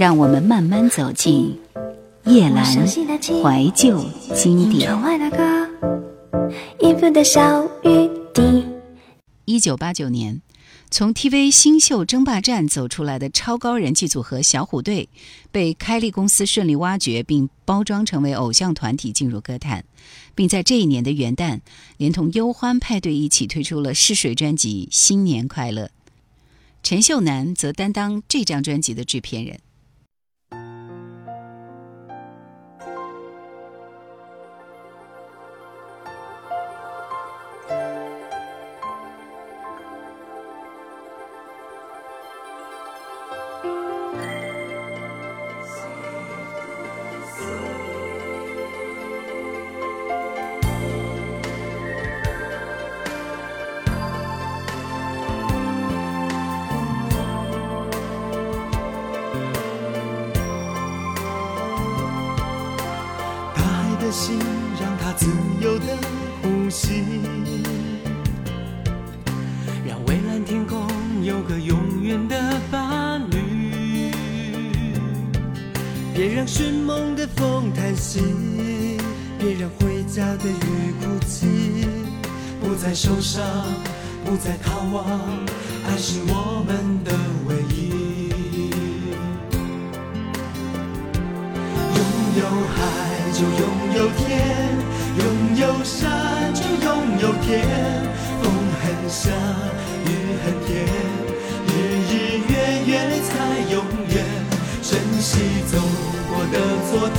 [0.00, 1.54] 让我们慢慢走进
[2.24, 4.02] 叶阑怀旧
[4.34, 4.90] 经典。
[9.44, 10.40] 一九八九年，
[10.90, 15.10] 从 TV 新秀争霸战走出来的超高人气组合小虎队，
[15.52, 19.84] 被开利公司顺利挖掘并包装成为偶像团体进入歌坛，
[20.34, 21.60] 并在这一年的元旦，
[21.98, 25.84] 连同忧欢派对一起推出了试水专辑《新年快乐》。
[26.82, 29.60] 陈秀楠则担当这张专辑的制片人。
[82.70, 83.42] 不再受伤，
[84.24, 85.04] 不再逃亡，
[85.88, 87.10] 爱是我们的
[87.48, 88.30] 唯一。
[91.96, 92.00] 拥
[92.38, 92.40] 有
[92.70, 92.78] 海。
[93.32, 93.64] 就拥
[93.96, 94.28] 有天，
[95.18, 95.24] 拥
[95.56, 97.66] 有山就拥有天。
[98.40, 98.44] 风
[98.80, 99.32] 很香，
[100.04, 100.08] 雨
[100.44, 100.86] 很甜，
[101.66, 101.68] 日
[102.06, 102.12] 日
[102.46, 102.52] 月
[102.86, 103.32] 月才
[103.72, 103.82] 永
[104.14, 104.14] 远。
[104.80, 105.74] 珍惜走
[106.28, 106.56] 过的
[106.88, 107.10] 昨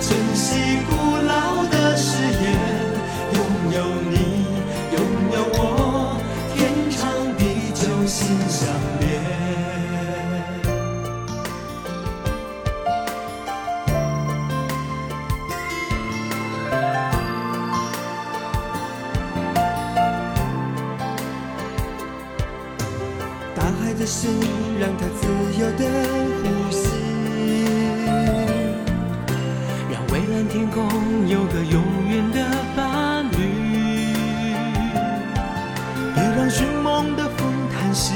[0.00, 0.92] 珍惜古
[1.26, 2.44] 老的誓言。
[3.34, 3.38] 拥
[3.72, 3.78] 有
[4.08, 4.43] 你，
[4.94, 5.00] 拥
[5.32, 5.58] 有我，
[6.54, 6.56] 天
[6.90, 7.00] 长
[7.36, 7.42] 地
[7.74, 8.62] 久，心相
[9.00, 9.04] 连。
[23.56, 24.38] 大海的心，
[24.78, 25.26] 让它自
[25.58, 25.82] 由的
[26.42, 26.82] 呼吸，
[29.90, 30.76] 让蔚蓝天空
[31.26, 32.38] 有个永远的
[32.76, 32.93] 伴
[36.44, 38.12] 让寻梦的风叹息，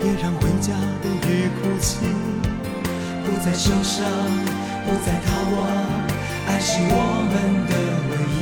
[0.00, 0.72] 别让回家
[1.02, 1.98] 的雨哭泣。
[3.22, 4.06] 不再受伤，
[4.86, 5.68] 不再逃亡，
[6.48, 6.92] 爱是我
[7.28, 7.32] 们
[7.68, 7.72] 的
[8.08, 8.40] 唯一。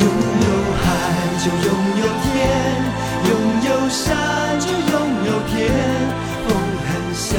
[0.00, 0.02] 拥
[0.40, 0.48] 有
[0.80, 0.88] 海，
[1.44, 1.68] 就拥
[2.00, 2.32] 有天，
[3.28, 3.30] 拥
[3.68, 3.70] 有。
[3.90, 4.00] 山
[4.58, 5.56] 就拥有天，
[6.48, 6.48] 风
[6.86, 7.36] 很香，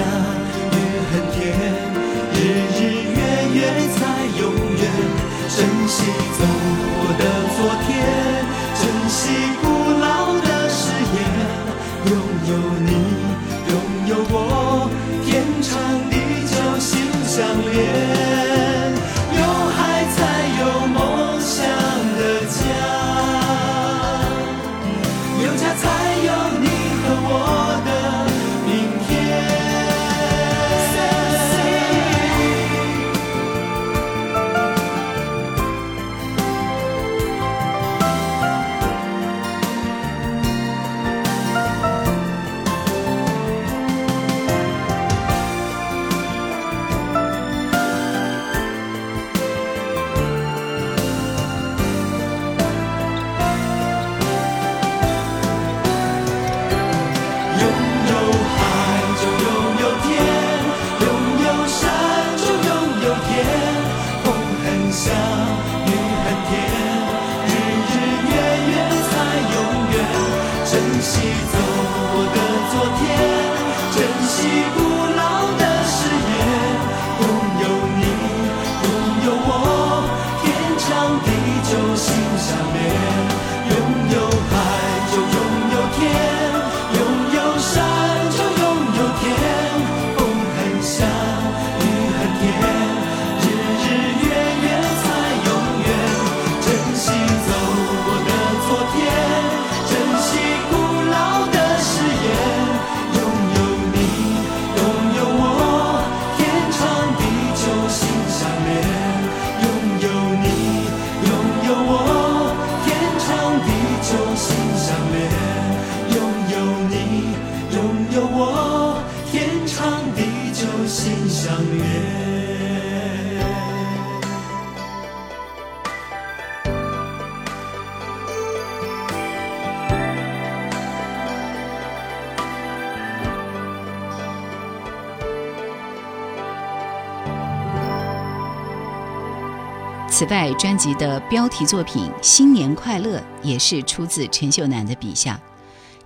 [140.19, 145.42] 此外，专辑的标题作品《新年快乐》也是出自陈秀楠的笔下，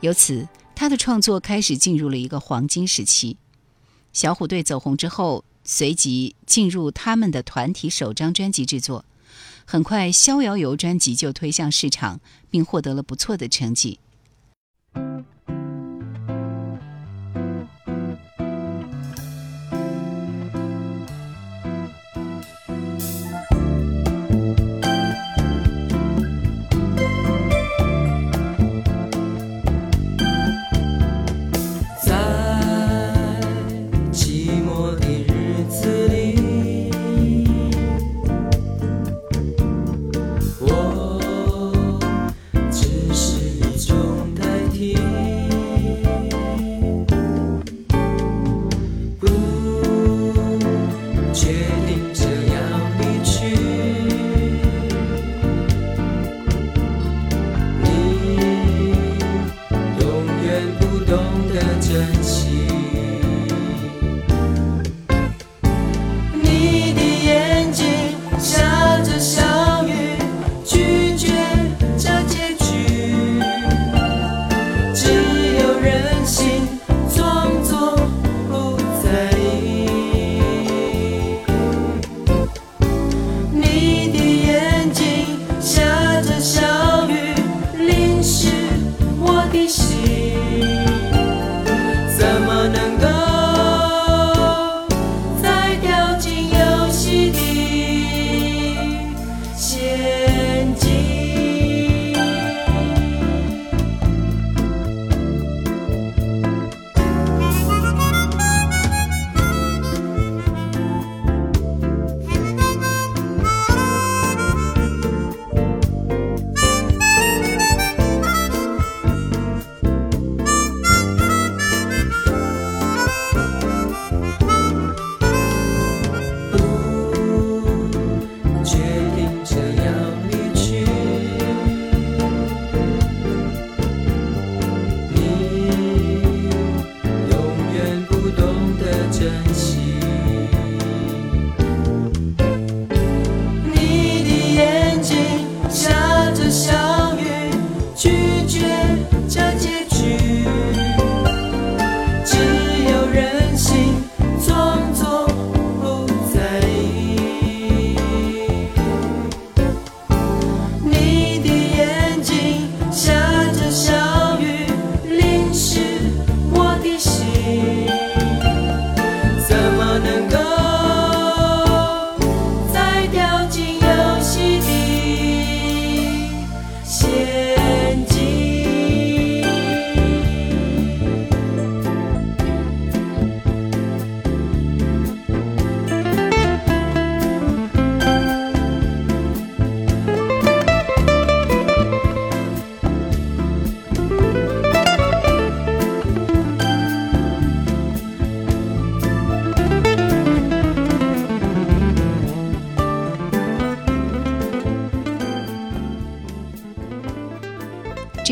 [0.01, 3.37] 由此他的创作开始进入了一个黄金时期。
[4.11, 9.03] 小虎队走红之后，随即进入他们的团体首张专辑制作，
[9.65, 12.19] 很快《逍遥游》专辑就推向市场，
[12.51, 13.97] 并获得了不错的成绩。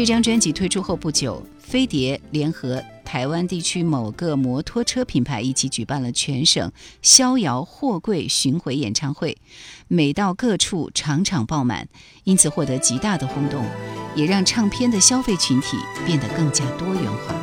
[0.02, 6.72] 这张专辑推出后不久，飞碟联合台湾地区某个摩托车品牌一起举办了全省
[7.04, 9.38] 逍遥货柜巡回演唱会，
[9.88, 11.88] 每到各处场场爆满，
[12.24, 13.64] 因此获得极大的轰动，
[14.16, 17.41] 也让唱片的消费群体变得更加多元化。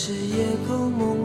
[0.00, 1.17] 是夜空梦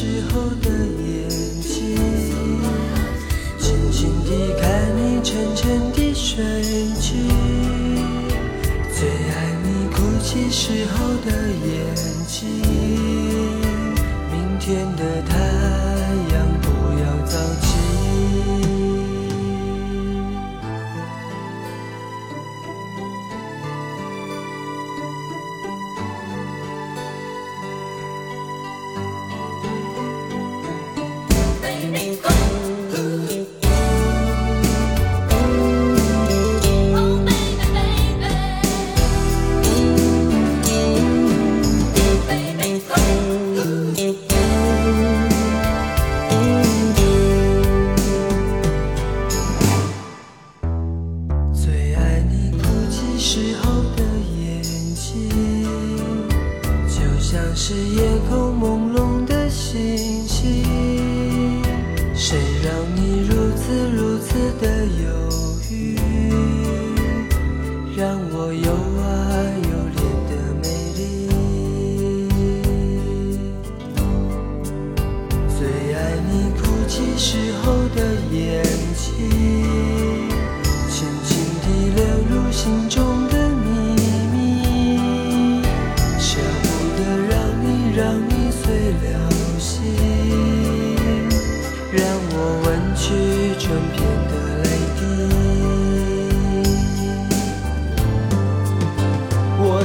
[0.00, 1.28] 时候的眼
[1.60, 1.98] 睛，
[3.58, 6.38] 轻轻地看你沉沉的睡
[7.00, 7.16] 去。
[8.94, 10.94] 最爱你哭泣时候
[11.26, 11.68] 的眼
[12.28, 12.46] 睛，
[14.30, 15.02] 明天的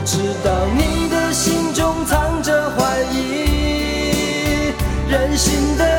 [0.05, 4.73] 知道你的心中藏着怀疑，
[5.07, 5.92] 任性的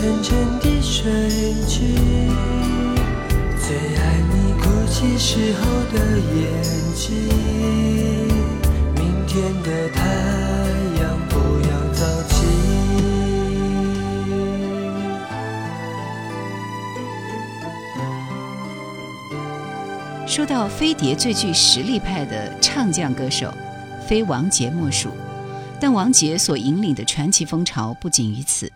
[0.00, 1.12] 沉沉的睡
[1.68, 1.92] 去，
[3.58, 5.60] 最爱你哭泣时候
[5.92, 6.40] 的眼
[6.94, 7.28] 睛。
[8.94, 10.00] 明天的太
[11.02, 11.36] 阳不
[11.68, 12.32] 要早起。
[20.26, 23.52] 说到飞碟最具实力派的唱将歌手，
[24.08, 25.10] 非王杰莫属。
[25.78, 28.72] 但王杰所引领的传奇风潮不仅于此，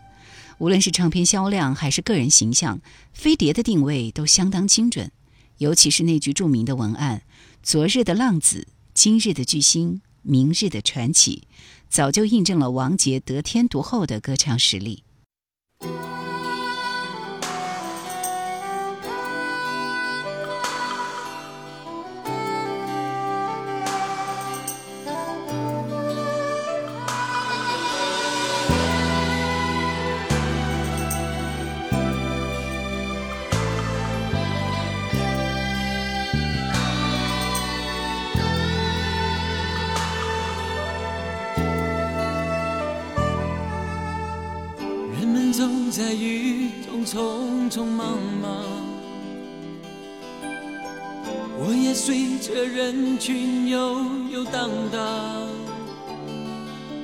[0.59, 2.81] 无论是唱片销量还是个人形象，
[3.13, 5.11] 飞碟的定位都相当精准。
[5.59, 7.23] 尤其是那句著名的文案
[7.63, 11.45] ：“昨日的浪子，今日的巨星，明日的传奇”，
[11.89, 15.05] 早就印证了王杰得天独厚的歌唱实力。
[51.57, 55.49] 我也随着人群游游荡荡，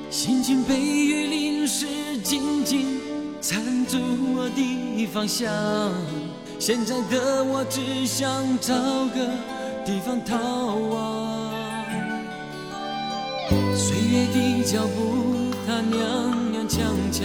[0.09, 1.87] 心情被雨淋湿，
[2.21, 2.99] 紧紧
[3.41, 3.97] 缠住
[4.35, 5.49] 我的方向。
[6.59, 8.29] 现在的我只想
[8.59, 9.29] 找个
[9.85, 10.37] 地方逃
[10.75, 11.51] 亡，
[13.73, 15.95] 岁月的脚步它踉
[16.53, 16.77] 踉跄
[17.11, 17.23] 跄。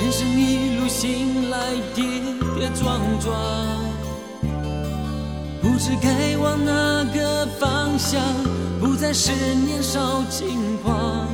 [0.00, 2.04] 人生一路醒来跌
[2.56, 3.32] 跌撞撞，
[5.66, 8.22] 不知该往哪个方向，
[8.80, 11.26] 不再是年少轻狂，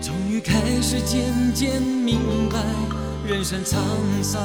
[0.00, 1.22] 终于开始渐
[1.52, 2.58] 渐明白
[3.26, 3.76] 人生沧
[4.22, 4.42] 桑。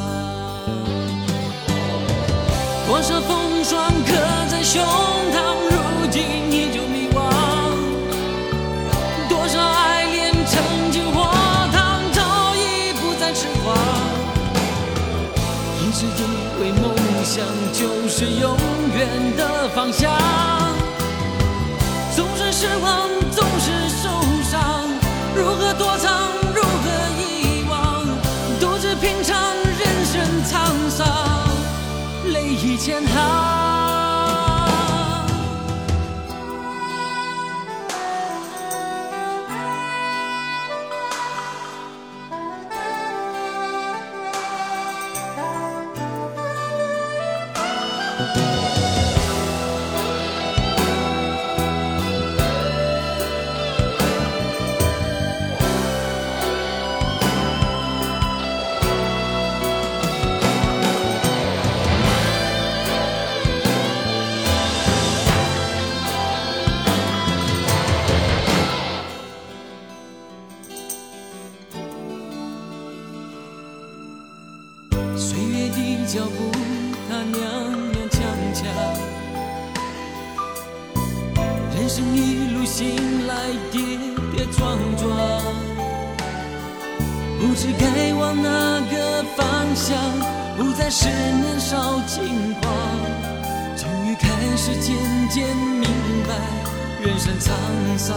[2.86, 4.14] 多少风霜刻
[4.52, 4.84] 在胸
[5.32, 5.38] 膛，
[5.72, 5.78] 如
[6.12, 7.24] 今依旧迷惘。
[9.30, 11.32] 多少爱恋曾经火
[11.72, 12.22] 烫，早
[12.56, 13.74] 已不再痴狂。
[15.80, 16.93] 一直以为梦
[17.36, 18.56] 想就是永
[18.96, 20.12] 远的方向，
[22.16, 24.08] 总是失望，总是受
[24.44, 24.88] 伤。
[25.36, 28.06] 如何躲藏，如何遗忘？
[28.60, 31.08] 独自品尝人生沧桑，
[32.32, 33.63] 泪已千行。
[83.34, 83.82] 来跌
[84.32, 85.10] 跌撞撞，
[87.40, 88.48] 不知该往哪
[88.92, 89.44] 个方
[89.76, 89.98] 向，
[90.56, 92.72] 不再是年少轻狂。
[93.76, 94.96] 终于开始渐
[95.30, 95.90] 渐明
[96.28, 96.36] 白
[97.04, 97.50] 人生沧
[97.98, 98.16] 桑，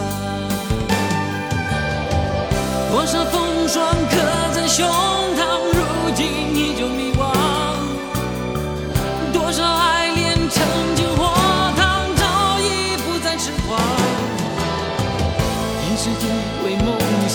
[2.91, 4.15] 多少风霜刻
[4.53, 4.87] 在胸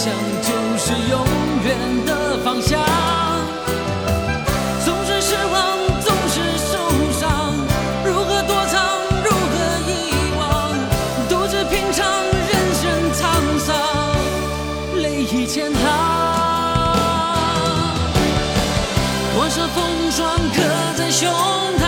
[0.05, 1.25] 梦想就是永
[1.63, 2.83] 远的方向，
[4.85, 6.73] 总是失望，总是受
[7.21, 7.55] 伤，
[8.05, 8.83] 如何躲藏，
[9.23, 9.55] 如何
[9.87, 10.75] 遗忘，
[11.29, 12.83] 独自品尝人生
[13.13, 13.23] 沧
[13.61, 13.77] 桑，
[14.97, 15.81] 泪已千行。
[19.37, 20.63] 多少风霜刻
[20.97, 21.31] 在胸
[21.79, 21.82] 膛，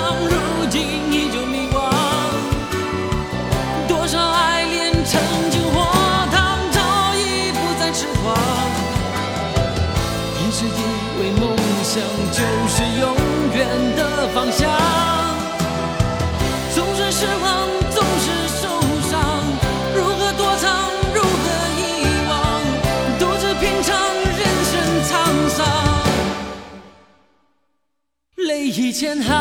[28.94, 29.34] 泪已千行。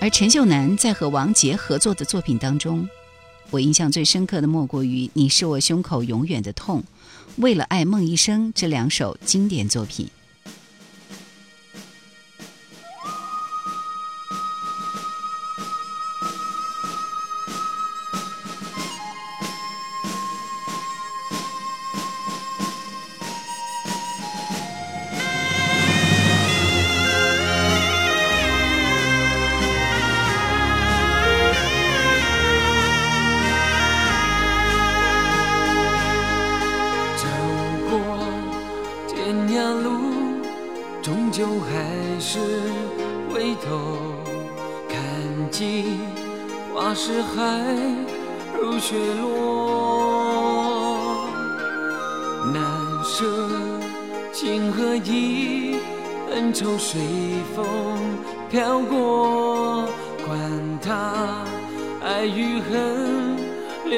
[0.00, 2.88] 而陈秀楠在和王杰合作的作品当中，
[3.50, 6.80] 我印象最深刻的莫过于《你是我胸口永远的痛》
[7.36, 10.08] 《为了爱梦一生》这两首经典作品。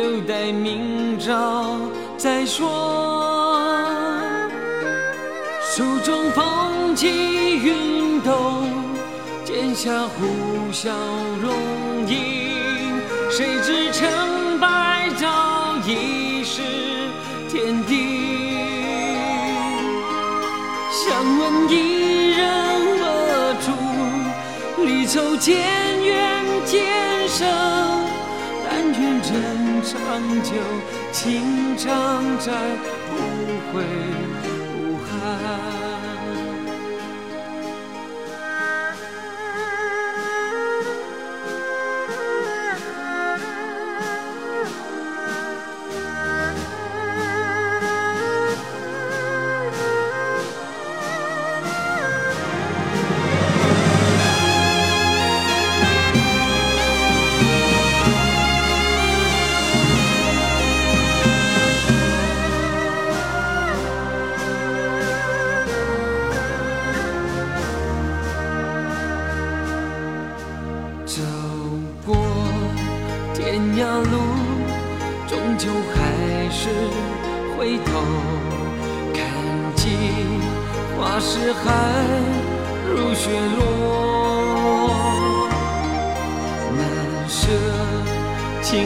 [0.00, 1.78] 留待明朝
[2.16, 3.60] 再说。
[5.76, 7.06] 手中风起
[7.58, 8.64] 云动，
[9.44, 10.88] 剑下呼啸
[11.42, 11.52] 容
[12.08, 12.98] 影，
[13.30, 16.62] 谁知成败早已是
[17.50, 17.98] 天定。
[20.90, 22.40] 想问一人
[23.00, 23.04] 何
[23.60, 23.66] 处？
[24.82, 25.58] 离愁渐
[26.02, 27.46] 远渐生。
[28.72, 30.52] 但愿人长久，
[31.12, 32.52] 情长债，
[33.08, 33.16] 不
[33.72, 34.49] 悔。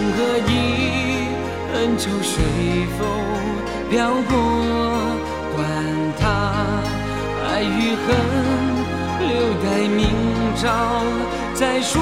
[0.04, 0.52] 情和义，
[1.72, 2.34] 恩仇随
[2.98, 3.00] 风
[3.88, 4.36] 飘过，
[5.56, 5.58] 管
[6.20, 6.22] 他
[7.48, 8.06] 爱与恨，
[9.20, 10.02] 留待明
[10.56, 10.62] 朝
[11.54, 11.94] 再说。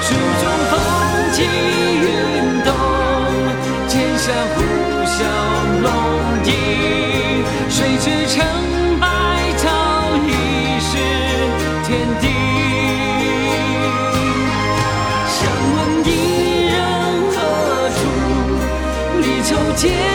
[0.00, 0.72] 书中风
[1.34, 1.36] 起
[2.00, 2.06] 云
[2.64, 2.72] 动，
[3.86, 4.32] 剑下
[19.76, 19.88] 伊人何处？
[19.88, 20.13] 离愁渐远渐。